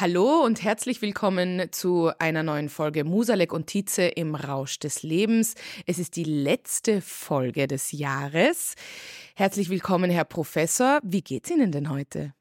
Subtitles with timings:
[0.00, 5.56] Hallo und herzlich willkommen zu einer neuen Folge Musalek und Tietze im Rausch des Lebens.
[5.86, 8.76] Es ist die letzte Folge des Jahres.
[9.34, 11.00] Herzlich willkommen, Herr Professor.
[11.02, 12.32] Wie geht's Ihnen denn heute?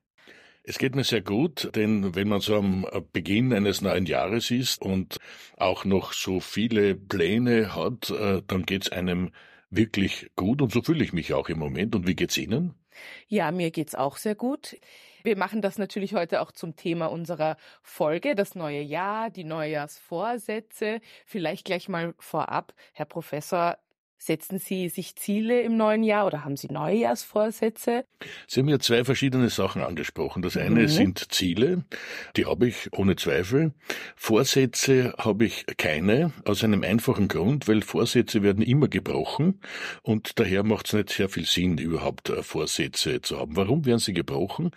[0.62, 4.84] Es geht mir sehr gut, denn wenn man so am Beginn eines neuen Jahres ist
[4.84, 5.18] und
[5.58, 9.32] auch noch so viele Pläne hat, äh, dann geht's einem
[9.72, 11.96] wirklich gut und so fühle ich mich auch im Moment.
[11.96, 12.76] Und wie geht's Ihnen?
[13.28, 14.76] Ja, mir geht's auch sehr gut.
[15.28, 21.02] Wir machen das natürlich heute auch zum Thema unserer Folge, das neue Jahr, die Neujahrsvorsätze.
[21.26, 23.78] Vielleicht gleich mal vorab, Herr Professor,
[24.20, 28.06] Setzen Sie sich Ziele im neuen Jahr oder haben Sie Neujahrsvorsätze?
[28.48, 30.42] Sie haben ja zwei verschiedene Sachen angesprochen.
[30.42, 30.88] Das eine mhm.
[30.88, 31.86] sind Ziele,
[32.36, 33.74] die habe ich ohne Zweifel.
[34.16, 39.62] Vorsätze habe ich keine, aus einem einfachen Grund, weil Vorsätze werden immer gebrochen
[40.02, 43.56] und daher macht es nicht sehr viel Sinn, überhaupt äh, Vorsätze zu haben.
[43.56, 44.72] Warum werden sie gebrochen?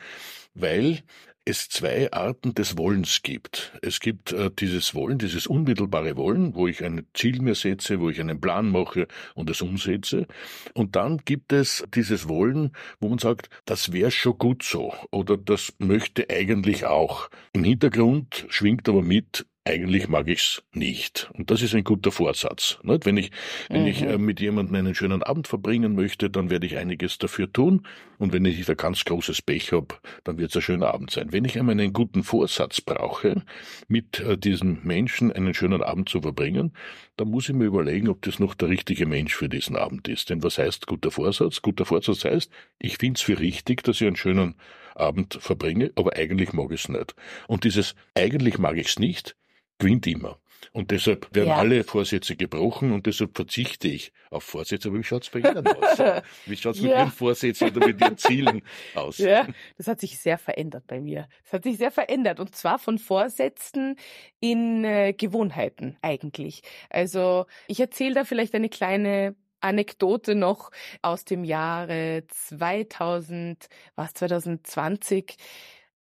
[0.55, 1.03] Weil
[1.45, 3.73] es zwei Arten des Wollens gibt.
[3.83, 8.11] Es gibt äh, dieses Wollen, dieses unmittelbare Wollen, wo ich ein Ziel mir setze, wo
[8.11, 10.27] ich einen Plan mache und es umsetze.
[10.75, 15.37] Und dann gibt es dieses Wollen, wo man sagt, das wäre schon gut so oder
[15.37, 17.31] das möchte eigentlich auch.
[17.53, 21.31] Im Hintergrund schwingt aber mit, eigentlich mag ich's nicht.
[21.35, 22.79] Und das ist ein guter Vorsatz.
[22.83, 23.05] Nicht?
[23.05, 23.31] Wenn ich,
[23.69, 23.89] wenn mhm.
[23.89, 27.87] ich äh, mit jemandem einen schönen Abend verbringen möchte, dann werde ich einiges dafür tun.
[28.19, 31.33] Und wenn ich da ganz großes Pech habe, dann wird es ein schöner Abend sein.
[31.33, 33.43] Wenn ich einmal einen guten Vorsatz brauche,
[33.87, 36.73] mit äh, diesem Menschen einen schönen Abend zu verbringen,
[37.17, 40.31] dann muss ich mir überlegen, ob das noch der richtige Mensch für diesen Abend ist.
[40.31, 41.61] Denn was heißt guter Vorsatz?
[41.61, 44.55] Guter Vorsatz heißt, ich finde es für richtig, dass ich einen schönen
[44.95, 47.15] Abend verbringe, aber eigentlich mag ich es nicht.
[47.49, 49.37] Und dieses eigentlich mag ich es nicht,
[49.79, 50.39] gewinnt immer.
[50.73, 51.57] Und deshalb werden ja.
[51.57, 54.89] alle Vorsätze gebrochen und deshalb verzichte ich auf Vorsätze.
[54.89, 55.99] Aber wie schaut's bei Ihnen aus?
[56.47, 56.89] Wie schaut's ja.
[56.89, 58.63] mit Ihren Vorsätzen oder mit Ihren Zielen
[58.95, 59.19] aus?
[59.19, 59.47] Ja,
[59.77, 61.29] das hat sich sehr verändert bei mir.
[61.45, 63.97] Das hat sich sehr verändert und zwar von Vorsätzen
[64.41, 66.63] in äh, Gewohnheiten eigentlich.
[66.89, 70.71] Also ich erzähle da vielleicht eine kleine Anekdote noch
[71.03, 75.37] aus dem Jahre 2000, was 2020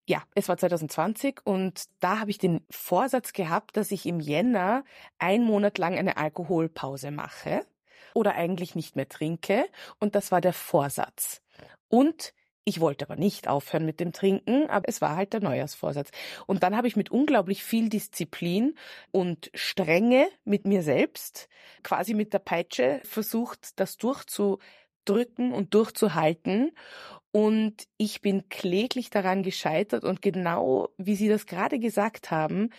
[0.07, 4.85] ja, es war 2020 und da habe ich den Vorsatz gehabt, dass ich im Jänner
[5.19, 7.65] einen Monat lang eine Alkoholpause mache
[8.13, 9.65] oder eigentlich nicht mehr trinke
[10.01, 11.41] und das war der Vorsatz.
[11.89, 12.35] Und
[12.65, 16.11] ich wollte aber nicht aufhören mit dem Trinken, aber es war halt der Neujahrsvorsatz.
[16.47, 18.75] Und dann habe ich mit unglaublich viel Disziplin
[19.11, 21.49] und Strenge mit mir selbst,
[21.83, 26.73] quasi mit der Peitsche, versucht, das durchzudrücken und durchzuhalten.
[27.33, 32.71] Und ich bin kläglich daran gescheitert und genau wie Sie das gerade gesagt haben,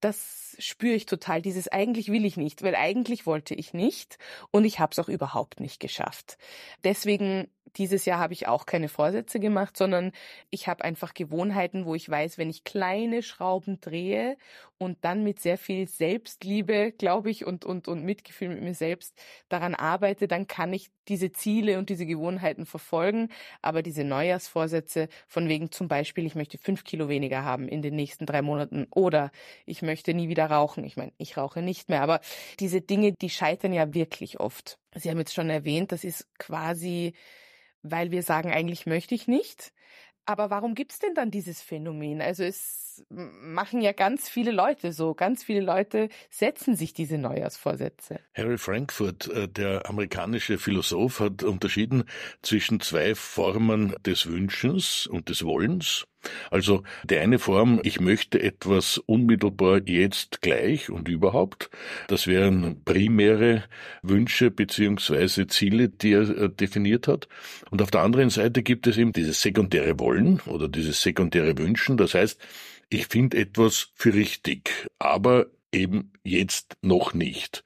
[0.00, 1.42] das spüre ich total.
[1.42, 4.18] Dieses eigentlich will ich nicht, weil eigentlich wollte ich nicht
[4.50, 6.38] und ich habe es auch überhaupt nicht geschafft.
[6.84, 10.12] Deswegen dieses Jahr habe ich auch keine Vorsätze gemacht, sondern
[10.50, 14.36] ich habe einfach Gewohnheiten, wo ich weiß, wenn ich kleine Schrauben drehe
[14.78, 19.14] und dann mit sehr viel Selbstliebe, glaube ich, und, und, und Mitgefühl mit mir selbst
[19.48, 23.30] daran arbeite, dann kann ich diese Ziele und diese Gewohnheiten verfolgen.
[23.62, 27.96] Aber diese Neujahrsvorsätze von wegen zum Beispiel, ich möchte fünf Kilo weniger haben in den
[27.96, 29.30] nächsten drei Monaten oder
[29.66, 30.84] ich möchte nie wieder rauchen.
[30.84, 32.20] Ich meine, ich rauche nicht mehr, aber
[32.60, 34.78] diese Dinge, die scheitern ja wirklich oft.
[34.94, 37.14] Sie haben jetzt schon erwähnt, das ist quasi
[37.82, 39.72] weil wir sagen, eigentlich möchte ich nicht.
[40.28, 42.20] Aber warum gibt's denn dann dieses Phänomen?
[42.20, 45.14] Also es machen ja ganz viele Leute so.
[45.14, 48.20] Ganz viele Leute setzen sich diese Neujahrsvorsätze.
[48.34, 52.04] Harry Frankfurt, äh, der amerikanische Philosoph, hat unterschieden
[52.42, 56.06] zwischen zwei Formen des Wünschens und des Wollens.
[56.50, 61.70] Also die eine Form, ich möchte etwas unmittelbar jetzt gleich und überhaupt,
[62.08, 63.64] das wären primäre
[64.02, 67.28] Wünsche beziehungsweise Ziele, die er äh, definiert hat.
[67.70, 71.96] Und auf der anderen Seite gibt es eben dieses sekundäre Wollen oder dieses sekundäre Wünschen.
[71.96, 72.40] Das heißt,
[72.90, 77.62] ich finde etwas für richtig, aber eben jetzt noch nicht.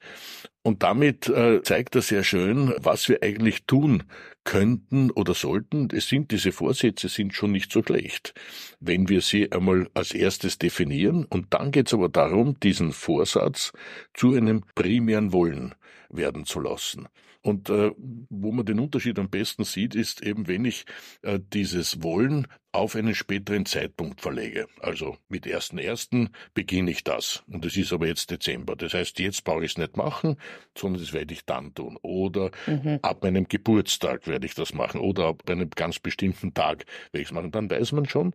[0.65, 4.03] Und damit äh, zeigt er sehr schön, was wir eigentlich tun
[4.45, 5.89] könnten oder sollten.
[5.91, 8.33] Es sind diese Vorsätze sind schon nicht so schlecht,
[8.79, 11.25] wenn wir sie einmal als erstes definieren.
[11.25, 13.73] Und dann geht es aber darum, diesen Vorsatz
[14.13, 15.75] zu einem primären Wollen
[16.09, 17.09] werden zu lassen.
[17.43, 17.91] Und äh,
[18.29, 20.85] wo man den Unterschied am besten sieht, ist eben, wenn ich
[21.23, 24.67] äh, dieses Wollen auf einen späteren Zeitpunkt verlege.
[24.79, 26.29] Also mit 1.1.
[26.53, 27.43] beginne ich das.
[27.47, 28.77] Und es ist aber jetzt Dezember.
[28.77, 30.37] Das heißt, jetzt brauche ich es nicht machen,
[30.75, 31.99] sondern das werde ich dann tun.
[32.01, 32.99] Oder mhm.
[33.01, 35.01] ab meinem Geburtstag werde ich das machen.
[35.01, 37.51] Oder ab einem ganz bestimmten Tag werde ich es machen.
[37.51, 38.33] Dann weiß man schon,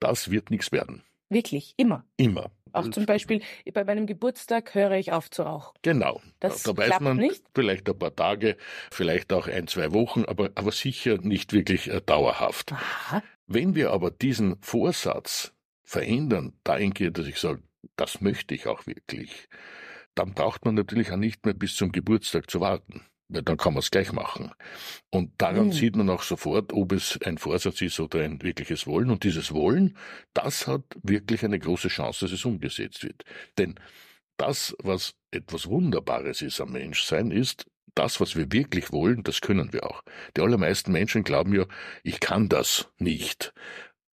[0.00, 1.02] das wird nichts werden.
[1.28, 2.04] Wirklich, immer.
[2.16, 2.50] Immer.
[2.72, 3.42] Auch zum Beispiel
[3.72, 5.74] bei meinem Geburtstag höre ich auf zu rauchen.
[5.82, 6.20] Genau.
[6.40, 7.44] Das da, weiß man nicht.
[7.54, 8.56] vielleicht ein paar Tage,
[8.90, 12.72] vielleicht auch ein, zwei Wochen, aber, aber sicher nicht wirklich äh, dauerhaft.
[12.72, 13.22] Aha.
[13.46, 15.52] Wenn wir aber diesen Vorsatz
[15.82, 17.62] verändern, dahingehend, dass ich sage,
[17.96, 19.48] das möchte ich auch wirklich,
[20.14, 23.02] dann braucht man natürlich auch nicht mehr bis zum Geburtstag zu warten
[23.32, 24.52] dann kann man es gleich machen.
[25.10, 25.72] Und daran mhm.
[25.72, 29.10] sieht man auch sofort, ob es ein Vorsatz ist oder ein wirkliches Wollen.
[29.10, 29.96] Und dieses Wollen,
[30.34, 33.24] das hat wirklich eine große Chance, dass es umgesetzt wird.
[33.58, 33.74] Denn
[34.36, 39.72] das, was etwas Wunderbares ist am Menschsein, ist, das, was wir wirklich wollen, das können
[39.72, 40.02] wir auch.
[40.36, 41.66] Die allermeisten Menschen glauben ja,
[42.02, 43.52] ich kann das nicht.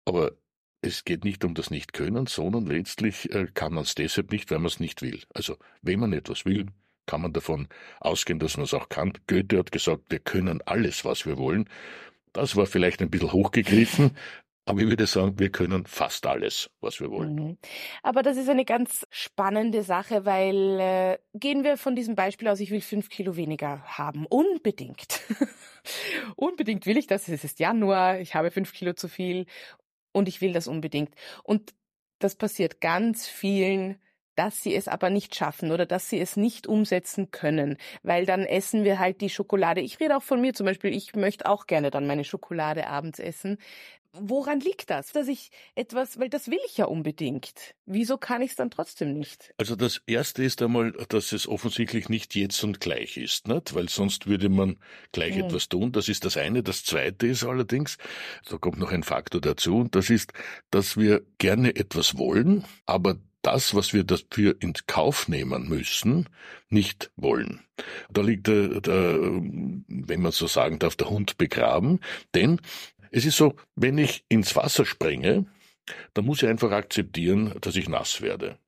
[0.05, 0.33] Aber
[0.81, 4.59] es geht nicht um das Nicht-Können, sondern letztlich äh, kann man es deshalb nicht, weil
[4.59, 5.23] man es nicht will.
[5.35, 6.67] Also, wenn man etwas will,
[7.07, 7.69] kann man davon
[8.01, 9.13] ausgehen, dass man es auch kann.
[9.27, 11.69] Goethe hat gesagt, wir können alles, was wir wollen.
[12.33, 14.17] Das war vielleicht ein bisschen hochgegriffen,
[14.69, 17.35] aber ich würde sagen, wir können fast alles, was wir wollen.
[17.35, 17.59] Mhm.
[18.03, 22.59] Aber das ist eine ganz spannende Sache, weil äh, gehen wir von diesem Beispiel aus,
[22.59, 24.27] ich will fünf Kilo weniger haben.
[24.27, 25.21] Unbedingt.
[26.37, 27.29] unbedingt will ich das.
[27.29, 29.47] Es ist Januar, ich habe fünf Kilo zu viel
[30.13, 31.15] und ich will das unbedingt.
[31.45, 31.73] Und
[32.19, 34.01] das passiert ganz vielen
[34.37, 38.45] dass sie es aber nicht schaffen oder dass sie es nicht umsetzen können, weil dann
[38.45, 39.81] essen wir halt die Schokolade.
[39.81, 43.19] Ich rede auch von mir zum Beispiel, ich möchte auch gerne dann meine Schokolade abends
[43.19, 43.59] essen.
[44.19, 47.75] Woran liegt das, dass ich etwas, weil das will ich ja unbedingt.
[47.85, 49.53] Wieso kann ich es dann trotzdem nicht?
[49.59, 53.75] Also das erste ist einmal, dass es offensichtlich nicht jetzt und gleich ist, nicht?
[53.75, 54.79] weil sonst würde man
[55.13, 55.45] gleich hm.
[55.45, 55.93] etwas tun.
[55.93, 56.63] Das ist das eine.
[56.63, 57.99] Das zweite ist allerdings,
[58.49, 60.33] da kommt noch ein Faktor dazu, und das ist,
[60.71, 66.29] dass wir gerne etwas wollen, aber das, was wir dafür in Kauf nehmen müssen,
[66.69, 67.61] nicht wollen.
[68.11, 72.01] Da liegt, der, der, wenn man so sagen darf, der Hund begraben.
[72.35, 72.61] Denn
[73.11, 75.47] es ist so, wenn ich ins Wasser springe,
[76.15, 78.59] dann muss ich einfach akzeptieren, dass ich nass werde.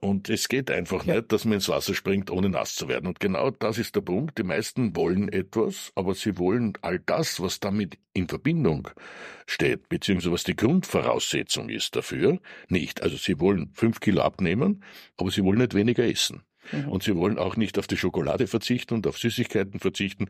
[0.00, 1.16] Und es geht einfach ja.
[1.16, 3.06] nicht, dass man ins Wasser springt, ohne nass zu werden.
[3.06, 4.38] Und genau das ist der Punkt.
[4.38, 8.88] Die meisten wollen etwas, aber sie wollen all das, was damit in Verbindung
[9.46, 12.38] steht, beziehungsweise was die Grundvoraussetzung ist dafür,
[12.68, 13.02] nicht.
[13.02, 14.84] Also sie wollen fünf Kilo abnehmen,
[15.16, 16.42] aber sie wollen nicht weniger essen.
[16.72, 16.88] Mhm.
[16.88, 20.28] Und sie wollen auch nicht auf die Schokolade verzichten und auf Süßigkeiten verzichten.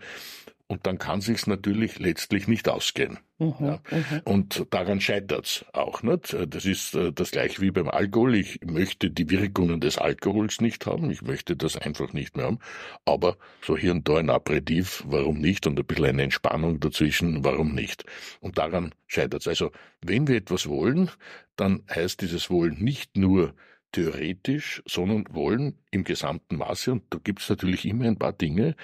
[0.71, 3.19] Und dann kann sich's natürlich letztlich nicht ausgehen.
[3.39, 3.81] Mhm, ja.
[3.91, 4.21] mhm.
[4.25, 6.03] Und daran scheitert's auch.
[6.03, 6.37] Nicht?
[6.47, 8.35] Das ist äh, das gleiche wie beim Alkohol.
[8.35, 11.11] Ich möchte die Wirkungen des Alkohols nicht haben.
[11.11, 12.59] Ich möchte das einfach nicht mehr haben.
[13.07, 15.67] Aber so hier und da ein Aperitif, warum nicht?
[15.67, 18.05] Und ein bisschen eine Entspannung dazwischen, warum nicht?
[18.41, 19.49] Und daran scheitert's.
[19.49, 19.73] Also,
[20.03, 21.11] wenn wir etwas wollen,
[21.57, 23.55] dann heißt dieses Wollen nicht nur
[23.93, 26.93] theoretisch, sondern wollen im gesamten Maße.
[26.93, 28.77] Und da gibt es natürlich immer ein paar Dinge,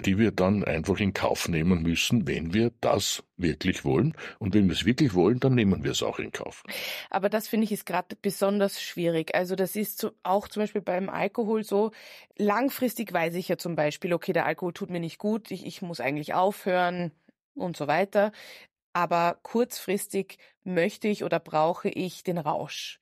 [0.00, 4.14] die wir dann einfach in Kauf nehmen müssen, wenn wir das wirklich wollen.
[4.38, 6.62] Und wenn wir es wirklich wollen, dann nehmen wir es auch in Kauf.
[7.08, 9.34] Aber das finde ich ist gerade besonders schwierig.
[9.34, 11.92] Also das ist auch zum Beispiel beim Alkohol so.
[12.36, 15.82] Langfristig weiß ich ja zum Beispiel, okay, der Alkohol tut mir nicht gut, ich, ich
[15.82, 17.12] muss eigentlich aufhören
[17.54, 18.32] und so weiter.
[18.92, 23.00] Aber kurzfristig möchte ich oder brauche ich den Rausch.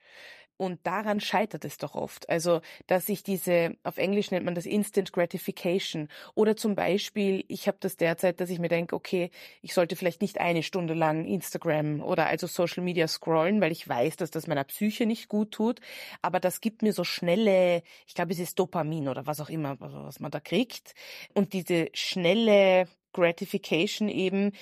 [0.58, 2.28] Und daran scheitert es doch oft.
[2.28, 6.08] Also, dass ich diese, auf Englisch nennt man das Instant Gratification.
[6.34, 9.30] Oder zum Beispiel, ich habe das derzeit, dass ich mir denke, okay,
[9.62, 13.88] ich sollte vielleicht nicht eine Stunde lang Instagram oder also Social Media scrollen, weil ich
[13.88, 15.80] weiß, dass das meiner Psyche nicht gut tut.
[16.22, 19.76] Aber das gibt mir so schnelle, ich glaube, es ist Dopamin oder was auch immer,
[19.78, 20.94] was man da kriegt.
[21.34, 22.88] Und diese schnelle
[23.18, 24.52] Gratification eben,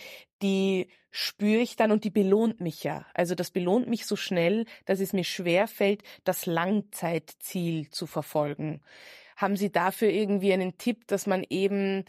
[0.42, 3.06] die spüre ich dann und die belohnt mich ja.
[3.14, 8.82] Also das belohnt mich so schnell, dass es mir schwer fällt, das Langzeitziel zu verfolgen.
[9.36, 12.04] Haben Sie dafür irgendwie einen Tipp, dass man eben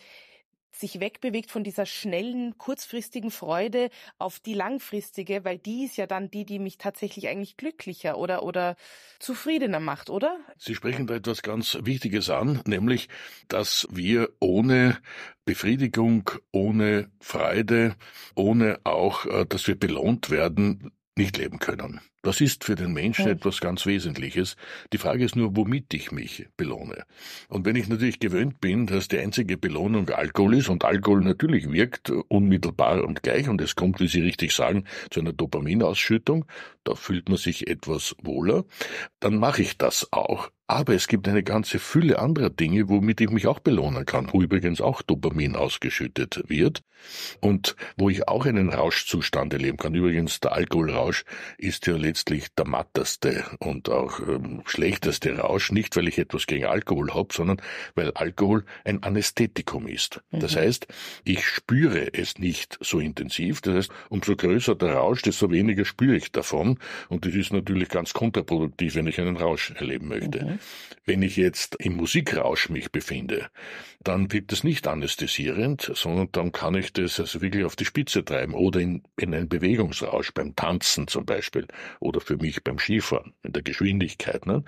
[0.80, 6.30] sich wegbewegt von dieser schnellen, kurzfristigen Freude auf die langfristige, weil die ist ja dann
[6.30, 8.76] die, die mich tatsächlich eigentlich glücklicher oder, oder
[9.20, 10.40] zufriedener macht, oder?
[10.58, 13.10] Sie sprechen da etwas ganz Wichtiges an, nämlich,
[13.48, 14.98] dass wir ohne
[15.46, 17.96] Befriedigung, ohne Freude,
[18.36, 22.02] ohne auch, äh, dass wir belohnt werden, nicht leben können.
[22.28, 24.58] Das ist für den Menschen etwas ganz Wesentliches.
[24.92, 27.06] Die Frage ist nur, womit ich mich belohne.
[27.48, 31.72] Und wenn ich natürlich gewöhnt bin, dass die einzige Belohnung Alkohol ist und Alkohol natürlich
[31.72, 36.44] wirkt unmittelbar und gleich und es kommt, wie Sie richtig sagen, zu einer Dopaminausschüttung,
[36.84, 38.66] da fühlt man sich etwas wohler,
[39.22, 40.50] dann mache ich das auch.
[40.70, 44.42] Aber es gibt eine ganze Fülle anderer Dinge, womit ich mich auch belohnen kann, wo
[44.42, 46.82] übrigens auch Dopamin ausgeschüttet wird
[47.40, 49.96] und wo ich auch einen Rauschzustand erleben kann.
[49.96, 51.24] Übrigens, der Alkoholrausch
[51.58, 56.66] ist ja letztlich der matteste und auch ähm, schlechteste Rausch, nicht weil ich etwas gegen
[56.66, 57.62] Alkohol habe, sondern
[57.96, 60.22] weil Alkohol ein Anästhetikum ist.
[60.32, 60.40] Mhm.
[60.40, 60.88] Das heißt,
[61.24, 63.62] ich spüre es nicht so intensiv.
[63.62, 66.80] Das heißt, umso größer der Rausch, desto weniger spüre ich davon.
[67.10, 70.46] Und das ist natürlich ganz kontraproduktiv, wenn ich einen Rausch erleben möchte.
[70.46, 70.60] Mhm.
[71.06, 73.50] Wenn ich jetzt im Musikrausch mich befinde,
[74.04, 78.24] dann wirkt es nicht anästhesierend, sondern dann kann ich das also wirklich auf die Spitze
[78.24, 81.68] treiben oder in, in einen Bewegungsrausch beim Tanzen zum Beispiel
[82.00, 84.46] oder für mich beim Skifahren in der Geschwindigkeit.
[84.46, 84.64] Ne?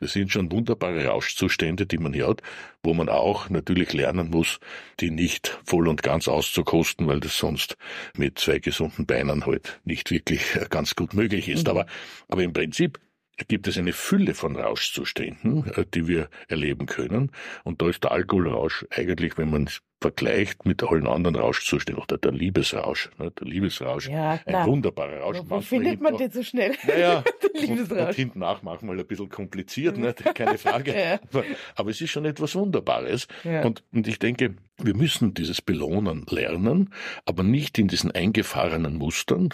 [0.00, 2.42] Das sind schon wunderbare Rauschzustände, die man hier hat,
[2.82, 4.60] wo man auch natürlich lernen muss,
[5.00, 7.76] die nicht voll und ganz auszukosten, weil das sonst
[8.16, 11.64] mit zwei gesunden Beinen halt nicht wirklich ganz gut möglich ist.
[11.64, 11.70] Mhm.
[11.70, 11.86] Aber,
[12.28, 13.00] aber im Prinzip
[13.48, 17.30] gibt es eine Fülle von Rauschzuständen, äh, die wir erleben können.
[17.64, 22.18] Und da ist der Alkoholrausch eigentlich, wenn man es vergleicht mit allen anderen Rauschzuständen, oder
[22.18, 23.10] der Liebesrausch.
[23.18, 23.30] Ne?
[23.30, 25.38] Der Liebesrausch, ja, ein wunderbarer Rausch.
[25.44, 26.74] Wo findet man den so schnell?
[26.86, 27.24] Naja,
[27.54, 27.98] Liebesrausch.
[27.98, 30.14] Und, und hinten nach manchmal ein bisschen kompliziert, ne?
[30.34, 30.94] keine Frage.
[30.98, 31.18] ja.
[31.30, 33.26] aber, aber, es ist schon etwas Wunderbares.
[33.44, 33.64] Ja.
[33.64, 36.92] Und, und ich denke, wir müssen dieses Belohnen lernen,
[37.24, 39.48] aber nicht in diesen eingefahrenen Mustern,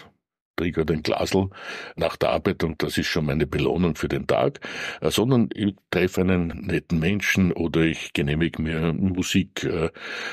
[0.57, 1.49] trinke den Glasl
[1.97, 4.61] nach der Arbeit und das ist schon meine Belohnung für den Tag,
[5.01, 9.91] äh, sondern ich treffe einen netten Menschen oder ich genehmige mir Musik äh,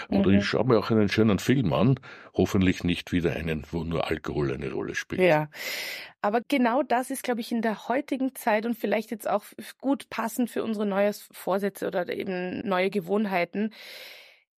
[0.09, 0.37] oder mhm.
[0.39, 1.99] ich schaue mir auch einen schönen Film an,
[2.33, 5.21] hoffentlich nicht wieder einen, wo nur Alkohol eine Rolle spielt.
[5.21, 5.49] Ja.
[6.21, 9.45] Aber genau das ist, glaube ich, in der heutigen Zeit und vielleicht jetzt auch
[9.79, 13.71] gut passend für unsere neue Vorsätze oder eben neue Gewohnheiten.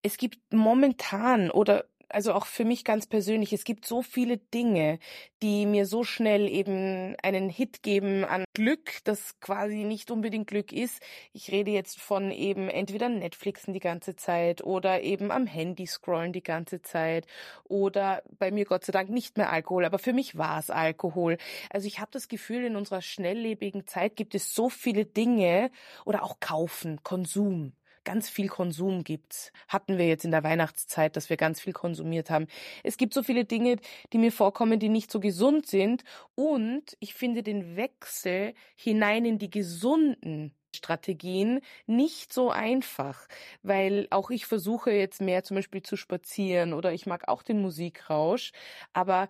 [0.02, 4.98] Es gibt momentan oder also auch für mich ganz persönlich, es gibt so viele Dinge,
[5.42, 10.72] die mir so schnell eben einen Hit geben an Glück, das quasi nicht unbedingt Glück
[10.72, 11.02] ist.
[11.32, 16.32] Ich rede jetzt von eben entweder Netflixen die ganze Zeit oder eben am Handy scrollen
[16.32, 17.26] die ganze Zeit
[17.64, 21.38] oder bei mir Gott sei Dank nicht mehr Alkohol, aber für mich war es Alkohol.
[21.70, 25.70] Also ich habe das Gefühl, in unserer schnelllebigen Zeit gibt es so viele Dinge
[26.04, 27.72] oder auch kaufen, Konsum
[28.04, 29.52] ganz viel Konsum gibt.
[29.68, 32.46] Hatten wir jetzt in der Weihnachtszeit, dass wir ganz viel konsumiert haben.
[32.82, 33.76] Es gibt so viele Dinge,
[34.12, 36.04] die mir vorkommen, die nicht so gesund sind.
[36.34, 43.26] Und ich finde den Wechsel hinein in die gesunden Strategien nicht so einfach,
[43.62, 47.60] weil auch ich versuche jetzt mehr zum Beispiel zu spazieren oder ich mag auch den
[47.60, 48.52] Musikrausch,
[48.92, 49.28] aber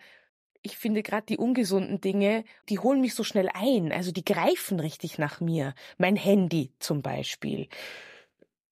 [0.63, 4.79] ich finde gerade die ungesunden Dinge, die holen mich so schnell ein, also die greifen
[4.79, 5.75] richtig nach mir.
[5.99, 7.69] Mein Handy zum Beispiel.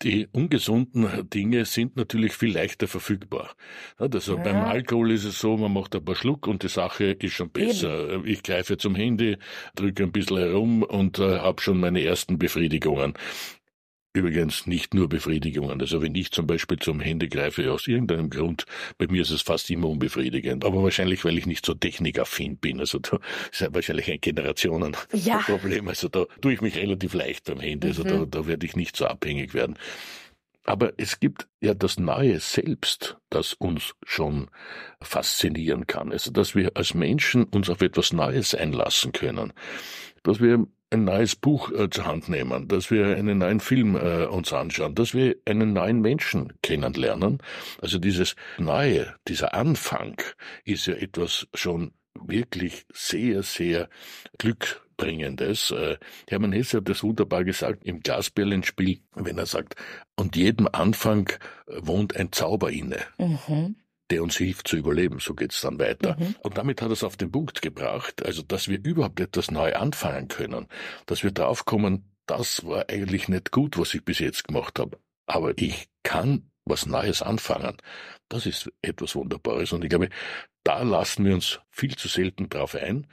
[0.02, 3.50] Die ungesunden Dinge sind natürlich viel leichter verfügbar.
[3.98, 4.42] Also ja.
[4.42, 7.50] beim Alkohol ist es so, man macht ein paar Schluck und die Sache ist schon
[7.50, 8.14] besser.
[8.14, 8.26] Eben.
[8.26, 9.36] Ich greife zum Handy,
[9.74, 13.14] drücke ein bisschen herum und äh, habe schon meine ersten Befriedigungen.
[14.12, 15.80] Übrigens nicht nur Befriedigungen.
[15.80, 18.64] Also wenn ich zum Beispiel zum Handy greife, aus irgendeinem Grund,
[18.98, 20.64] bei mir ist es fast immer unbefriedigend.
[20.64, 22.80] Aber wahrscheinlich, weil ich nicht so technikaffin bin.
[22.80, 23.20] Also da
[23.52, 25.84] ist ja wahrscheinlich ein Generationenproblem.
[25.84, 25.88] Ja.
[25.88, 27.88] Also da tue ich mich relativ leicht beim Handy.
[27.88, 28.08] Also mhm.
[28.08, 29.76] da, da werde ich nicht so abhängig werden.
[30.64, 34.50] Aber es gibt ja das Neue selbst, das uns schon
[35.00, 36.12] faszinieren kann.
[36.12, 39.52] Also, dass wir als Menschen uns auf etwas Neues einlassen können.
[40.22, 44.26] Dass wir ein neues Buch äh, zur Hand nehmen, dass wir einen neuen Film äh,
[44.26, 47.38] uns anschauen, dass wir einen neuen Menschen kennenlernen.
[47.80, 50.20] Also dieses Neue, dieser Anfang
[50.64, 53.88] ist ja etwas schon wirklich sehr, sehr
[54.38, 55.70] glückbringendes.
[55.70, 59.76] Äh, Hermann Hesse hat das wunderbar gesagt im Glasperlenspiel, wenn er sagt,
[60.16, 61.32] und jedem Anfang
[61.66, 62.98] wohnt ein Zauber inne.
[63.18, 63.76] Mhm
[64.10, 65.20] der uns hilft zu überleben.
[65.20, 66.16] So geht's dann weiter.
[66.18, 66.34] Mhm.
[66.42, 69.74] Und damit hat er es auf den Punkt gebracht, also dass wir überhaupt etwas neu
[69.74, 70.66] anfangen können,
[71.06, 75.56] dass wir draufkommen, das war eigentlich nicht gut, was ich bis jetzt gemacht habe, aber
[75.56, 77.76] ich kann was Neues anfangen.
[78.28, 80.08] Das ist etwas Wunderbares und ich glaube,
[80.62, 83.06] da lassen wir uns viel zu selten drauf ein.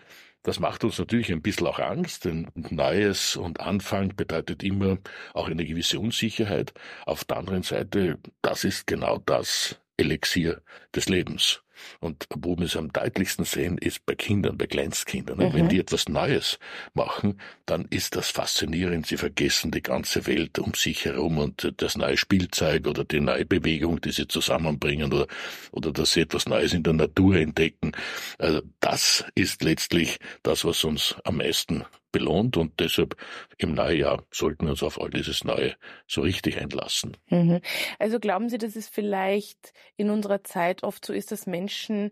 [0.44, 4.98] Das macht uns natürlich ein bisschen auch Angst, denn Neues und Anfang bedeutet immer
[5.34, 6.74] auch eine gewisse Unsicherheit.
[7.06, 10.62] Auf der anderen Seite, das ist genau das, Elixier
[10.96, 11.62] des Lebens.
[12.00, 15.38] Und wo wir es am deutlichsten sehen, ist bei Kindern, bei Kleinstkindern.
[15.38, 15.54] Mhm.
[15.54, 16.60] Wenn die etwas Neues
[16.94, 19.08] machen, dann ist das faszinierend.
[19.08, 23.46] Sie vergessen die ganze Welt um sich herum und das neue Spielzeug oder die neue
[23.46, 25.28] Bewegung, die sie zusammenbringen oder,
[25.72, 27.92] oder dass sie etwas Neues in der Natur entdecken.
[28.40, 31.86] Also das ist letztlich das, was uns am meisten
[32.18, 33.16] belohnt und deshalb
[33.58, 35.76] im Neujahr sollten wir uns auf all dieses Neue
[36.08, 37.16] so richtig einlassen.
[37.30, 37.62] Mhm.
[38.00, 42.10] Also glauben Sie, dass es vielleicht in unserer Zeit oft so ist, dass Menschen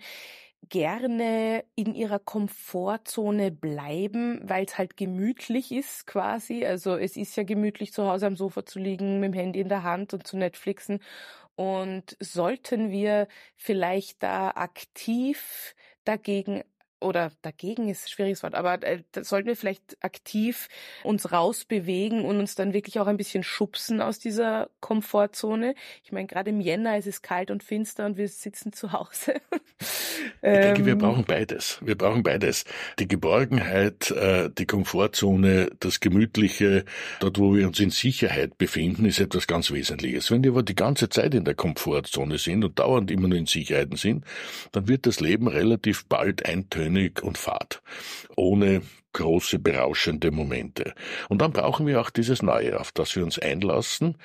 [0.70, 6.66] gerne in ihrer Komfortzone bleiben, weil es halt gemütlich ist quasi.
[6.66, 9.70] Also es ist ja gemütlich zu Hause am Sofa zu liegen, mit dem Handy in
[9.70, 11.00] der Hand und zu Netflixen.
[11.56, 16.64] Und sollten wir vielleicht da aktiv dagegen
[17.02, 20.70] oder dagegen ist ein schwieriges Wort, aber äh, sollten wir vielleicht aktiv
[21.04, 25.76] uns rausbewegen und uns dann wirklich auch ein bisschen schubsen aus dieser Komfortzone.
[26.04, 29.36] Ich meine, gerade im Jänner ist es kalt und finster und wir sitzen zu Hause.
[29.82, 31.00] ich denke, wir ähm.
[31.00, 31.80] brauchen beides.
[31.82, 32.64] Wir brauchen beides.
[32.98, 36.86] Die Geborgenheit, äh, die Komfortzone, das Gemütliche,
[37.20, 40.32] dort, wo wir uns in Sicherheit befinden, ist etwas ganz Wesentliches.
[40.32, 43.48] Wenn wir aber die ganze Zeit in der Komfortzone sind und dauernd immer nur in
[43.48, 44.24] Sicherheiten sind,
[44.72, 47.82] dann wird das Leben relativ bald eintönig eintönig und fad,
[48.36, 48.82] ohne
[49.14, 50.94] große berauschende Momente.
[51.30, 54.18] Und dann brauchen wir auch dieses Neue, auf das wir uns einlassen,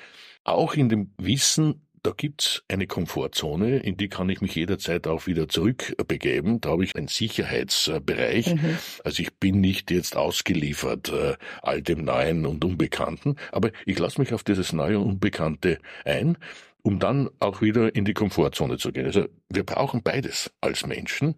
[0.43, 5.27] auch in dem Wissen, da gibt's eine Komfortzone, in die kann ich mich jederzeit auch
[5.27, 6.59] wieder zurückbegeben.
[6.59, 8.55] Da habe ich einen Sicherheitsbereich.
[8.55, 8.77] Mhm.
[9.03, 14.19] Also ich bin nicht jetzt ausgeliefert äh, all dem Neuen und Unbekannten, aber ich lasse
[14.19, 16.39] mich auf dieses Neue und Unbekannte ein
[16.83, 19.05] um dann auch wieder in die Komfortzone zu gehen.
[19.05, 21.35] Also wir brauchen beides als Menschen.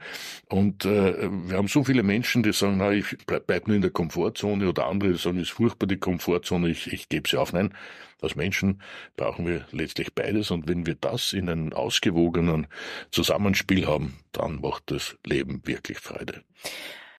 [0.48, 3.82] Und äh, wir haben so viele Menschen, die sagen, na, ich bleib, bleib nur in
[3.82, 7.38] der Komfortzone oder andere, die sagen, es ist furchtbar die Komfortzone, ich, ich gebe sie
[7.38, 7.54] auf.
[7.54, 7.74] Nein,
[8.22, 8.82] als Menschen
[9.18, 10.52] brauchen wir letztlich beides.
[10.52, 12.68] Und wenn wir das in einem ausgewogenen
[13.12, 16.44] Zusammenspiel haben, dann macht das Leben wirklich Freude.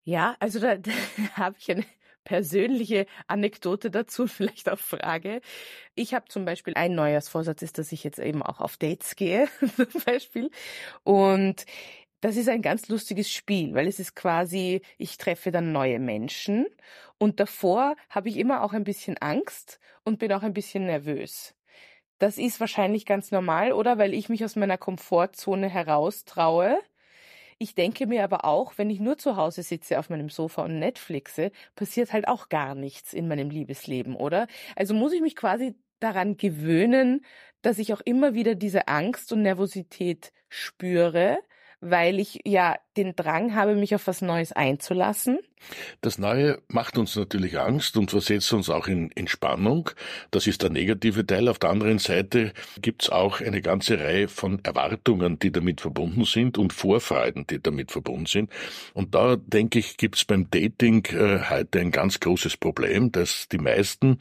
[0.05, 0.93] Ja, also da, da
[1.35, 1.85] habe ich eine
[2.25, 5.41] persönliche Anekdote dazu, vielleicht auch Frage.
[5.95, 9.49] Ich habe zum Beispiel ein Neujahrsvorsatz ist, dass ich jetzt eben auch auf Dates gehe,
[9.77, 10.51] zum Beispiel.
[11.03, 11.65] Und
[12.21, 16.67] das ist ein ganz lustiges Spiel, weil es ist quasi, ich treffe dann neue Menschen
[17.19, 21.55] und davor habe ich immer auch ein bisschen Angst und bin auch ein bisschen nervös.
[22.19, 23.99] Das ist wahrscheinlich ganz normal, oder?
[23.99, 26.79] Weil ich mich aus meiner Komfortzone heraustraue
[27.59, 30.79] ich denke mir aber auch, wenn ich nur zu Hause sitze auf meinem Sofa und
[30.79, 34.47] Netflixe, passiert halt auch gar nichts in meinem Liebesleben, oder?
[34.77, 37.25] Also muss ich mich quasi daran gewöhnen,
[37.63, 41.39] dass ich auch immer wieder diese Angst und Nervosität spüre,
[41.85, 45.39] weil ich ja den Drang habe, mich auf was Neues einzulassen.
[46.01, 49.91] Das Neue macht uns natürlich Angst und versetzt uns auch in, in Spannung.
[50.31, 51.49] Das ist der negative Teil.
[51.49, 56.59] Auf der anderen Seite gibt's auch eine ganze Reihe von Erwartungen, die damit verbunden sind
[56.59, 58.51] und Vorfreuden, die damit verbunden sind.
[58.93, 63.59] Und da denke ich, gibt's beim Dating äh, heute ein ganz großes Problem, dass die
[63.59, 64.19] meisten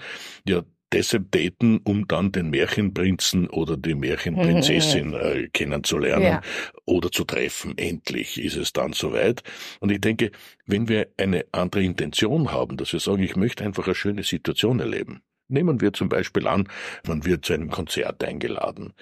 [0.47, 6.41] ja deshalb daten, um dann den Märchenprinzen oder die Märchenprinzessin äh, kennenzulernen ja.
[6.85, 7.77] oder zu treffen.
[7.77, 9.43] Endlich ist es dann soweit.
[9.79, 10.31] Und ich denke,
[10.65, 14.79] wenn wir eine andere Intention haben, dass wir sagen, ich möchte einfach eine schöne Situation
[14.79, 15.21] erleben.
[15.49, 16.69] Nehmen wir zum Beispiel an,
[17.05, 18.93] man wird zu einem Konzert eingeladen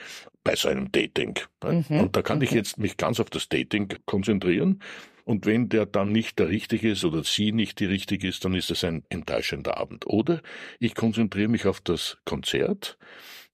[0.43, 1.39] bei so einem Dating.
[1.63, 1.99] Mhm.
[1.99, 4.81] Und da kann ich jetzt mich ganz auf das Dating konzentrieren
[5.31, 8.53] und wenn der dann nicht der Richtige ist oder sie nicht die Richtige ist, dann
[8.53, 10.05] ist es ein enttäuschender Abend.
[10.05, 10.41] Oder
[10.77, 12.97] ich konzentriere mich auf das Konzert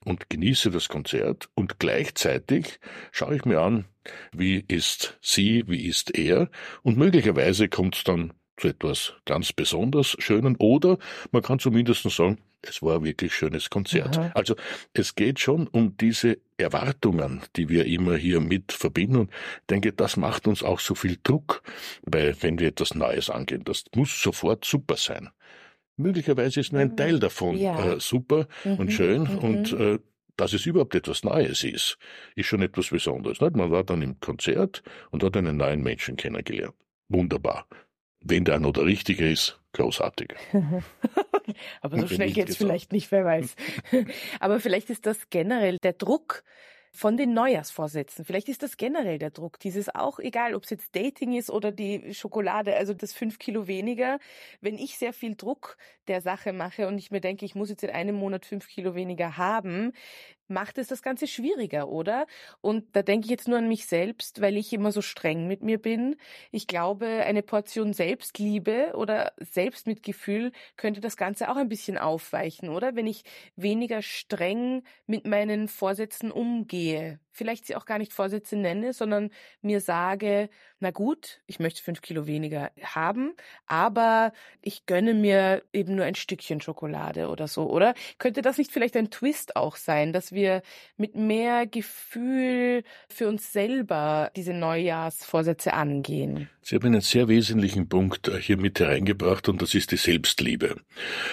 [0.04, 2.80] und genieße das Konzert und gleichzeitig
[3.12, 3.86] schaue ich mir an,
[4.32, 6.50] wie ist sie, wie ist er
[6.82, 10.98] und möglicherweise kommt es dann zu etwas ganz besonders Schönen oder
[11.32, 14.17] man kann zumindest sagen, es war ein wirklich schönes Konzert.
[14.17, 14.32] Aha.
[14.34, 14.56] Also
[14.93, 19.17] es geht schon um diese Erwartungen, die wir immer hier mit verbinden.
[19.17, 21.62] Und ich denke, das macht uns auch so viel Druck,
[22.02, 25.30] weil wenn wir etwas Neues angehen, das muss sofort super sein.
[25.98, 26.98] Möglicherweise ist nur ein mhm.
[26.98, 27.93] Teil davon ja.
[27.93, 28.76] äh, super mhm.
[28.76, 29.38] und schön mhm.
[29.39, 30.00] und äh,
[30.36, 31.98] dass es überhaupt etwas Neues ist,
[32.36, 33.41] ist schon etwas Besonderes.
[33.41, 36.76] Man war dann im Konzert und hat einen neuen Menschen kennengelernt.
[37.10, 37.67] Wunderbar.
[38.30, 40.36] Wenn der noch der Richtige ist, großartig.
[41.82, 43.56] Aber so schnell geht's vielleicht nicht, wer weiß.
[44.40, 46.44] Aber vielleicht ist das generell der Druck,
[46.98, 48.26] von den Neujahrsvorsätzen.
[48.26, 49.60] Vielleicht ist das generell der Druck.
[49.60, 53.68] Dieses auch, egal ob es jetzt Dating ist oder die Schokolade, also das fünf Kilo
[53.68, 54.18] weniger.
[54.62, 57.84] Wenn ich sehr viel Druck der Sache mache und ich mir denke, ich muss jetzt
[57.84, 59.94] in einem Monat fünf Kilo weniger haben,
[60.48, 62.26] macht es das Ganze schwieriger, oder?
[62.62, 65.62] Und da denke ich jetzt nur an mich selbst, weil ich immer so streng mit
[65.62, 66.16] mir bin.
[66.52, 72.96] Ich glaube, eine Portion Selbstliebe oder Selbstmitgefühl könnte das Ganze auch ein bisschen aufweichen, oder?
[72.96, 73.24] Wenn ich
[73.56, 79.30] weniger streng mit meinen Vorsätzen umgehe gehe, vielleicht sie auch gar nicht Vorsätze nenne, sondern
[79.62, 83.34] mir sage, na gut, ich möchte fünf Kilo weniger haben,
[83.68, 87.94] aber ich gönne mir eben nur ein Stückchen Schokolade oder so, oder?
[88.18, 90.37] Könnte das nicht vielleicht ein Twist auch sein, dass wir
[90.97, 96.50] mit mehr Gefühl für uns selber diese Neujahrsvorsätze angehen?
[96.62, 100.76] Sie haben einen sehr wesentlichen Punkt äh, hier mit hereingebracht und das ist die Selbstliebe.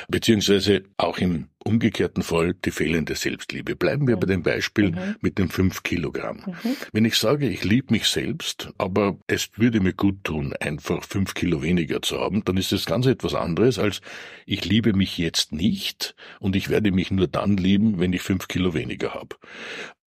[0.08, 3.77] Beziehungsweise auch im umgekehrten Fall die fehlende Selbstliebe.
[3.77, 5.16] Bleiben wir bei dem Beispiel mhm.
[5.20, 6.42] mit den fünf Kilogramm.
[6.46, 6.77] Mhm.
[6.92, 11.35] Wenn ich sage, ich liebe mich selbst, aber es würde mir gut tun, einfach fünf
[11.35, 14.00] Kilo weniger zu haben, dann ist das ganz etwas anderes als
[14.46, 18.48] ich liebe mich jetzt nicht und ich werde mich nur dann lieben, wenn ich fünf
[18.48, 19.37] Kilo weniger habe.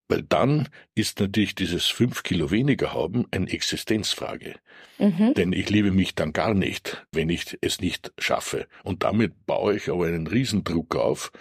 [0.09, 4.55] Weil dann ist natürlich dieses fünf Kilo weniger haben eine Existenzfrage.
[4.99, 5.35] Mhm.
[5.35, 8.67] Denn ich liebe mich dann gar nicht, wenn ich es nicht schaffe.
[8.85, 11.33] Und damit baue ich aber einen Riesendruck auf,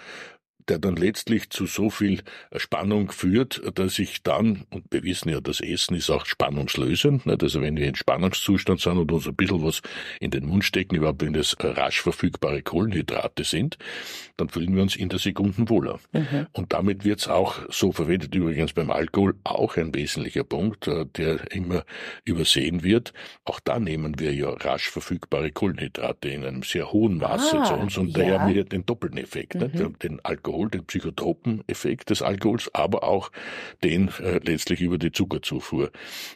[0.69, 2.21] der dann letztlich zu so viel
[2.55, 7.43] Spannung führt, dass ich dann, und wir wissen ja, das Essen ist auch spannungslösend, nicht?
[7.43, 9.81] also wenn wir in Spannungszustand sind und uns ein bisschen was
[10.19, 13.77] in den Mund stecken, überhaupt wenn das rasch verfügbare Kohlenhydrate sind,
[14.37, 15.99] dann fühlen wir uns in der Sekunden wohler.
[16.11, 16.47] Mhm.
[16.53, 21.05] Und damit wird es auch so verwendet, übrigens beim Alkohol auch ein wesentlicher Punkt, äh,
[21.05, 21.83] der immer
[22.23, 23.13] übersehen wird.
[23.45, 27.73] Auch da nehmen wir ja rasch verfügbare Kohlenhydrate in einem sehr hohen Maße ah, zu
[27.75, 28.19] uns und ja.
[28.19, 29.97] daher haben wir den doppelten Effekt, mhm.
[29.99, 33.31] den Alkohol Alkohol, den psychotropen Effekt des Alkohols, aber auch
[33.83, 35.91] den äh, letztlich über die Zuckerzufuhr,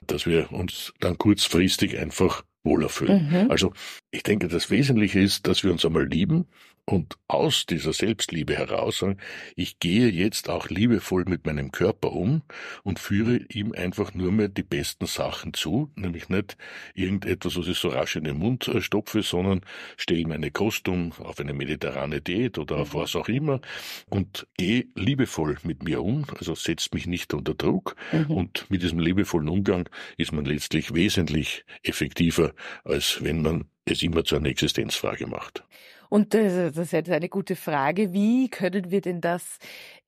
[0.06, 3.30] dass wir uns dann kurzfristig einfach wohler fühlen.
[3.30, 3.50] Mhm.
[3.52, 3.72] Also
[4.12, 6.48] ich denke, das Wesentliche ist, dass wir uns einmal lieben,
[6.90, 9.18] und aus dieser Selbstliebe heraus sagen,
[9.56, 12.42] ich gehe jetzt auch liebevoll mit meinem Körper um
[12.84, 16.58] und führe ihm einfach nur mehr die besten Sachen zu, nämlich nicht
[16.96, 19.62] irgendetwas, was ich so rasch in den Mund äh, stopfe, sondern
[19.98, 23.62] stelle meine Kost um auf eine mediterrane Diät oder auf was auch immer
[24.10, 28.32] und gehe liebevoll mit mir um, also setzt mich nicht unter Druck mhm.
[28.32, 34.24] und mit diesem liebevollen Umgang ist man letztlich wesentlich effektiver, als wenn man es immer
[34.24, 35.64] zu einer Existenzfrage macht.
[36.10, 38.14] Und das, das ist eine gute Frage.
[38.14, 39.60] Wie können wir denn das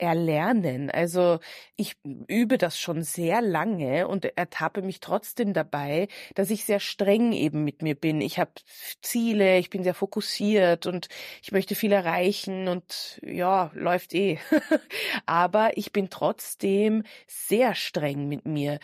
[0.01, 0.89] erlernen?
[0.89, 1.39] Also
[1.75, 1.95] ich
[2.27, 7.63] übe das schon sehr lange und ertappe mich trotzdem dabei, dass ich sehr streng eben
[7.63, 8.19] mit mir bin.
[8.19, 8.51] Ich habe
[9.01, 11.07] Ziele, ich bin sehr fokussiert und
[11.43, 14.39] ich möchte viel erreichen und ja, läuft eh.
[15.27, 18.79] Aber ich bin trotzdem sehr streng mit mir.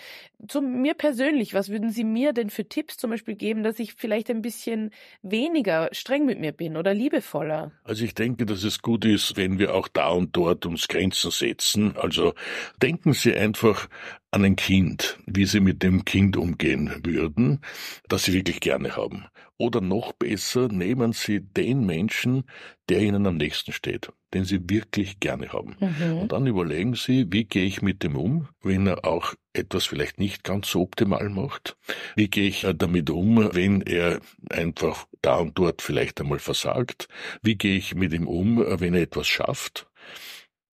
[0.48, 3.96] Zu mir persönlich, was würden Sie mir denn für Tipps zum Beispiel geben, dass ich
[3.96, 4.92] vielleicht ein bisschen
[5.24, 7.72] weniger streng mit mir bin oder liebevoller?
[7.84, 11.07] Also ich denke, dass es gut ist, wenn wir auch da und dort uns Grenzen
[11.16, 11.96] setzen.
[11.98, 12.34] Also
[12.82, 13.88] denken Sie einfach
[14.32, 17.62] an ein Kind, wie Sie mit dem Kind umgehen würden,
[18.08, 19.26] das Sie wirklich gerne haben.
[19.60, 22.44] Oder noch besser, nehmen Sie den Menschen,
[22.90, 25.76] der Ihnen am nächsten steht, den Sie wirklich gerne haben.
[25.80, 26.18] Mhm.
[26.20, 30.20] Und dann überlegen Sie, wie gehe ich mit dem um, wenn er auch etwas vielleicht
[30.20, 31.76] nicht ganz so optimal macht?
[32.16, 37.08] Wie gehe ich damit um, wenn er einfach da und dort vielleicht einmal versagt?
[37.42, 39.87] Wie gehe ich mit ihm um, wenn er etwas schafft?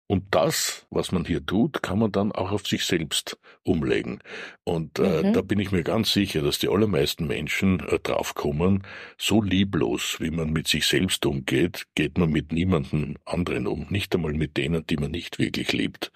[0.07, 4.19] Und das, was man hier tut, kann man dann auch auf sich selbst umlegen.
[4.63, 5.33] Und äh, mhm.
[5.33, 8.83] da bin ich mir ganz sicher, dass die allermeisten Menschen äh, draufkommen,
[9.17, 14.13] so lieblos, wie man mit sich selbst umgeht, geht man mit niemandem anderen um, nicht
[14.13, 16.11] einmal mit denen, die man nicht wirklich liebt,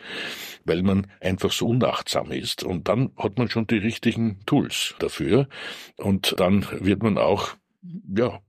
[0.66, 2.64] weil man einfach so unachtsam ist.
[2.64, 5.48] Und dann hat man schon die richtigen Tools dafür.
[5.98, 7.56] Und dann wird man auch,
[8.16, 8.40] ja,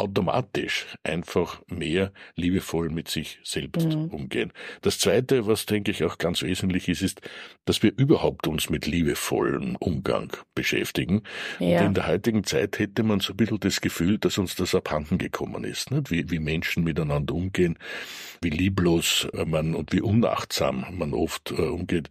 [0.00, 4.06] automatisch einfach mehr liebevoll mit sich selbst mhm.
[4.06, 4.52] umgehen.
[4.80, 7.20] Das Zweite, was denke ich auch ganz wesentlich ist, ist,
[7.66, 11.22] dass wir überhaupt uns mit liebevollem Umgang beschäftigen.
[11.58, 11.80] Ja.
[11.80, 14.74] Und in der heutigen Zeit hätte man so ein bisschen das Gefühl, dass uns das
[14.74, 16.10] abhanden gekommen ist, nicht?
[16.10, 17.78] Wie, wie Menschen miteinander umgehen,
[18.40, 22.08] wie lieblos man und wie unachtsam man oft äh, umgeht.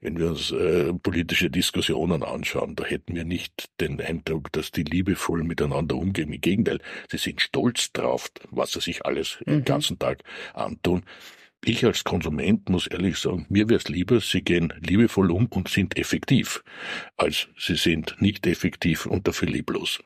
[0.00, 4.84] Wenn wir uns äh, politische Diskussionen anschauen, da hätten wir nicht den Eindruck, dass die
[4.84, 6.32] liebevoll miteinander umgehen.
[6.32, 6.78] Im Gegenteil,
[7.10, 9.50] sie sind stolz drauf, was sie sich alles mhm.
[9.50, 10.22] den ganzen Tag
[10.54, 11.04] antun.
[11.64, 15.68] Ich als Konsument muss ehrlich sagen, mir wäre es lieber, sie gehen liebevoll um und
[15.68, 16.64] sind effektiv,
[17.16, 20.00] als sie sind nicht effektiv und dafür lieblos.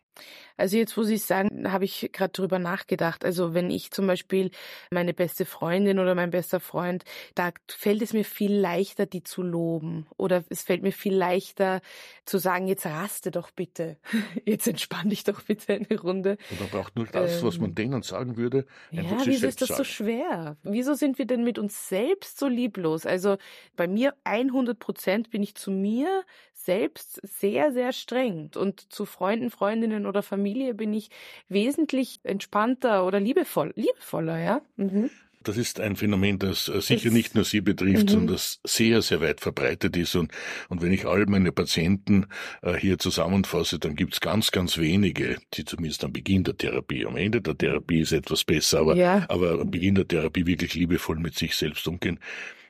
[0.57, 3.25] Also jetzt, wo Sie es sagen, habe ich gerade drüber nachgedacht.
[3.25, 4.51] Also wenn ich zum Beispiel
[4.91, 9.43] meine beste Freundin oder mein bester Freund, da fällt es mir viel leichter, die zu
[9.43, 10.07] loben.
[10.17, 11.81] Oder es fällt mir viel leichter
[12.25, 13.97] zu sagen, jetzt raste doch bitte.
[14.45, 16.39] Jetzt entspann dich doch bitte eine Runde.
[16.59, 18.67] Oder braucht nur das, ähm, was man ähm, denen sagen würde.
[18.91, 19.79] Ja, wieso ist das sagen.
[19.79, 20.57] so schwer?
[20.63, 23.07] Wieso sind wir denn mit uns selbst so lieblos?
[23.07, 23.37] Also
[23.77, 28.51] bei mir 100 Prozent bin ich zu mir selbst sehr, sehr streng.
[28.57, 31.11] Und zu Freunden, Freundinnen oder Familie bin ich
[31.49, 34.63] wesentlich entspannter oder liebevoll, liebevoller, ja.
[34.77, 35.11] Mhm.
[35.43, 38.09] das ist ein Phänomen, das äh, sicher nicht nur Sie betrifft, mhm.
[38.09, 40.17] sondern das sehr, sehr weit verbreitet ist.
[40.17, 40.33] Und,
[40.69, 42.27] und wenn ich all meine Patienten
[42.63, 47.07] äh, hier zusammenfasse, dann gibt es ganz, ganz wenige, die zumindest am Beginn der Therapie,
[47.07, 49.25] am Ende der Therapie ist etwas besser, aber, ja.
[49.29, 52.19] aber am Beginn der Therapie wirklich liebevoll mit sich selbst umgehen.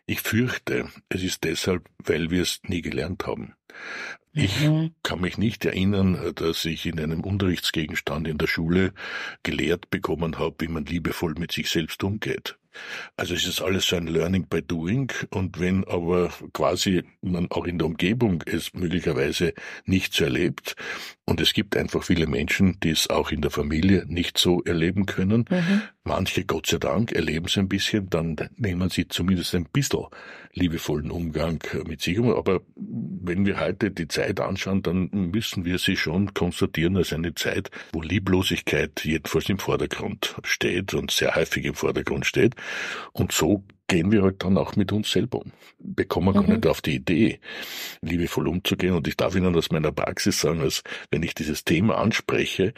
[0.09, 3.55] Ich fürchte, es ist deshalb, weil wir es nie gelernt haben.
[4.33, 4.93] Ich mhm.
[5.03, 8.93] kann mich nicht erinnern, dass ich in einem Unterrichtsgegenstand in der Schule
[9.43, 12.59] gelehrt bekommen habe, wie man liebevoll mit sich selbst umgeht.
[13.17, 17.65] Also es ist alles so ein Learning by Doing und wenn aber quasi man auch
[17.65, 20.77] in der Umgebung es möglicherweise nicht so erlebt
[21.25, 25.07] und es gibt einfach viele Menschen, die es auch in der Familie nicht so erleben
[25.07, 25.83] können, mhm.
[26.05, 30.07] manche Gott sei Dank erleben es ein bisschen, dann nehmen sie zumindest ein bisschen
[30.57, 32.31] liebevollen Umgang mit sich um.
[32.33, 37.35] Aber wenn wir heute die Zeit anschauen, dann müssen wir sie schon konstatieren als eine
[37.35, 42.55] Zeit, wo Lieblosigkeit jedenfalls im Vordergrund steht und sehr häufig im Vordergrund steht.
[43.13, 45.53] Und so gehen wir halt dann auch mit uns selber um.
[45.79, 46.55] Wir kommen gar mhm.
[46.55, 47.41] nicht auf die Idee,
[48.01, 48.95] liebevoll umzugehen.
[48.95, 52.75] Und ich darf Ihnen aus meiner Praxis sagen, dass wenn ich dieses Thema anspreche,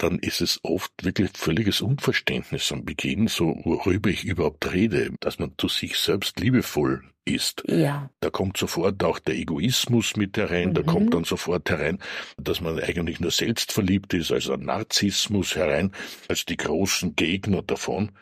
[0.00, 5.38] dann ist es oft wirklich völliges Unverständnis am Beginn, so worüber ich überhaupt rede, dass
[5.38, 7.62] man zu sich selbst liebevoll ist.
[7.66, 8.08] Ja.
[8.20, 10.74] Da kommt sofort auch der Egoismus mit herein, mhm.
[10.74, 11.98] da kommt dann sofort herein,
[12.38, 15.92] dass man eigentlich nur selbstverliebt ist, also Narzissmus herein,
[16.28, 18.12] als die großen Gegner davon.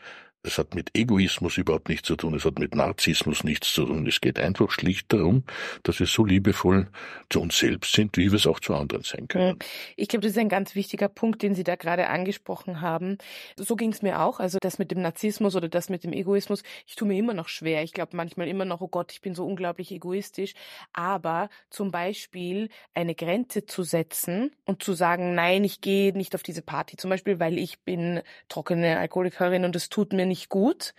[0.49, 4.07] Es hat mit Egoismus überhaupt nichts zu tun, es hat mit Narzissmus nichts zu tun.
[4.07, 5.43] Es geht einfach schlicht darum,
[5.83, 6.87] dass wir so liebevoll
[7.29, 9.59] zu uns selbst sind, wie wir es auch zu anderen sein können.
[9.95, 13.19] Ich glaube, das ist ein ganz wichtiger Punkt, den Sie da gerade angesprochen haben.
[13.57, 14.39] So ging es mir auch.
[14.39, 17.47] Also das mit dem Narzissmus oder das mit dem Egoismus, ich tue mir immer noch
[17.47, 17.83] schwer.
[17.83, 20.55] Ich glaube manchmal immer noch, oh Gott, ich bin so unglaublich egoistisch.
[20.93, 26.41] Aber zum Beispiel eine Grenze zu setzen und zu sagen, nein, ich gehe nicht auf
[26.41, 30.93] diese Party, zum Beispiel, weil ich bin trockene Alkoholikerin und es tut mir nicht gut,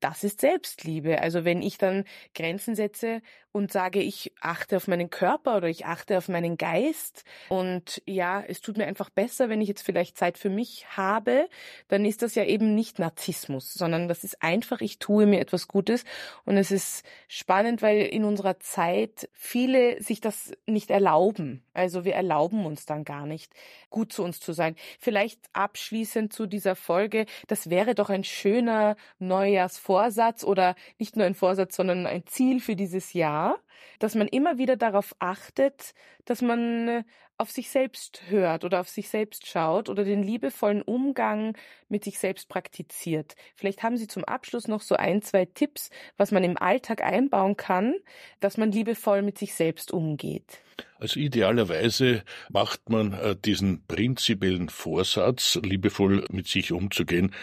[0.00, 1.20] das ist Selbstliebe.
[1.22, 5.84] Also wenn ich dann Grenzen setze und sage, ich achte auf meinen Körper oder ich
[5.86, 10.16] achte auf meinen Geist und ja, es tut mir einfach besser, wenn ich jetzt vielleicht
[10.16, 11.48] Zeit für mich habe,
[11.88, 15.66] dann ist das ja eben nicht Narzissmus, sondern das ist einfach, ich tue mir etwas
[15.66, 16.04] Gutes
[16.44, 21.64] und es ist spannend, weil in unserer Zeit viele sich das nicht erlauben.
[21.74, 23.52] Also wir erlauben uns dann gar nicht,
[23.90, 24.76] gut zu uns zu sein.
[25.00, 31.34] Vielleicht abschließend zu dieser Folge, das wäre doch ein schöner Neujahrsvorsatz oder nicht nur ein
[31.34, 33.58] Vorsatz, sondern ein Ziel für dieses Jahr Jahr
[33.98, 37.04] dass man immer wieder darauf achtet, dass man äh,
[37.40, 41.56] auf sich selbst hört oder auf sich selbst schaut oder den liebevollen Umgang
[41.88, 43.34] mit sich selbst praktiziert.
[43.56, 47.56] Vielleicht haben Sie zum Abschluss noch so ein, zwei Tipps, was man im Alltag einbauen
[47.56, 47.94] kann,
[48.40, 50.60] dass man liebevoll mit sich selbst umgeht.
[50.98, 57.34] Also idealerweise macht man äh, diesen prinzipiellen Vorsatz, liebevoll mit sich umzugehen,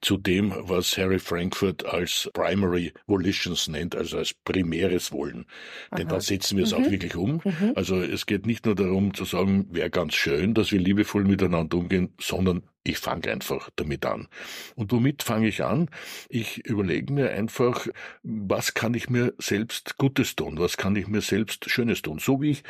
[0.00, 5.46] zu dem, was Harry Frankfurt als Primary Volitions nennt, also als primäres Wollen.
[5.96, 6.84] Denn da setzen wir es mhm.
[6.84, 7.40] auch wirklich um.
[7.44, 7.72] Mhm.
[7.74, 11.76] Also es geht nicht nur darum zu sagen, wäre ganz schön, dass wir liebevoll miteinander
[11.76, 14.28] umgehen, sondern ich fange einfach damit an.
[14.74, 15.88] Und womit fange ich an?
[16.28, 17.86] Ich überlege mir einfach,
[18.22, 20.58] was kann ich mir selbst Gutes tun?
[20.58, 22.18] Was kann ich mir selbst Schönes tun?
[22.18, 22.62] So wie ich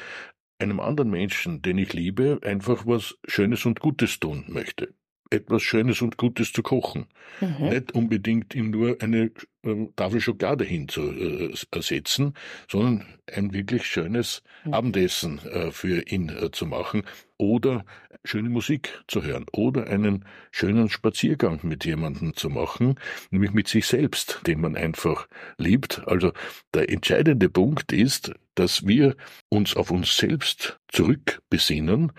[0.58, 4.94] einem anderen Menschen, den ich liebe, einfach was Schönes und Gutes tun möchte
[5.32, 7.06] etwas Schönes und Gutes zu kochen.
[7.40, 7.68] Mhm.
[7.68, 9.30] Nicht unbedingt ihm nur eine
[9.64, 12.32] äh, Tafel Schokolade hinzusetzen, äh,
[12.70, 14.74] sondern ein wirklich schönes mhm.
[14.74, 17.02] Abendessen äh, für ihn äh, zu machen
[17.38, 17.84] oder
[18.24, 22.96] schöne Musik zu hören oder einen schönen Spaziergang mit jemandem zu machen,
[23.30, 25.26] nämlich mit sich selbst, den man einfach
[25.58, 26.02] liebt.
[26.06, 26.32] Also
[26.74, 29.16] der entscheidende Punkt ist, dass wir
[29.48, 32.12] uns auf uns selbst zurückbesinnen,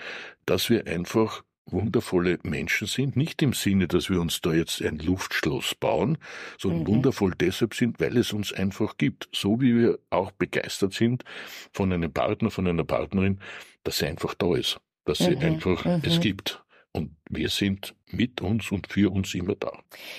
[0.46, 5.00] dass wir einfach wundervolle Menschen sind, nicht im Sinne, dass wir uns da jetzt ein
[5.00, 6.18] Luftschloss bauen,
[6.58, 6.88] sondern mhm.
[6.88, 9.30] wundervoll deshalb sind, weil es uns einfach gibt.
[9.32, 11.24] So wie wir auch begeistert sind
[11.72, 13.40] von einem Partner, von einer Partnerin,
[13.84, 15.42] dass sie einfach da ist, dass sie mhm.
[15.42, 16.02] einfach mhm.
[16.04, 16.64] es gibt.
[16.92, 19.72] Und wir sind mit uns und für uns immer da.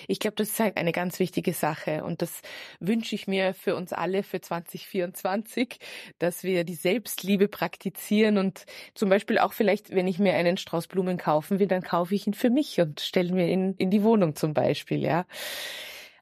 [0.09, 2.05] Ich glaube, das ist halt eine ganz wichtige Sache.
[2.05, 2.43] Und das
[2.81, 5.79] wünsche ich mir für uns alle für 2024,
[6.19, 10.87] dass wir die Selbstliebe praktizieren und zum Beispiel auch vielleicht, wenn ich mir einen Strauß
[10.89, 14.03] Blumen kaufen will, dann kaufe ich ihn für mich und stelle mir ihn in die
[14.03, 15.27] Wohnung zum Beispiel, ja.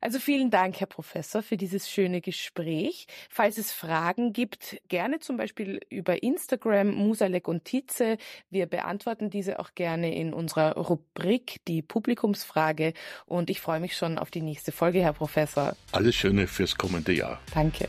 [0.02, 3.06] Also vielen Dank, Herr Professor, für dieses schöne Gespräch.
[3.30, 8.18] Falls es Fragen gibt, gerne zum Beispiel über Instagram, Musalek und Tietze.
[8.50, 12.94] Wir beantworten diese auch gerne in unserer Rubrik, die Publikumsfrage.
[13.26, 15.76] Und ich freue mich schon auf die nächste Folge, Herr Professor.
[15.92, 17.40] Alles Schöne fürs kommende Jahr.
[17.54, 17.88] Danke.